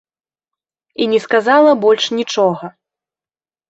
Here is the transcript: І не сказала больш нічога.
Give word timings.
І 1.05 1.09
не 1.13 1.19
сказала 1.27 1.71
больш 1.87 2.11
нічога. 2.23 2.77